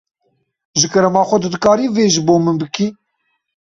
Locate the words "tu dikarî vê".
1.41-2.05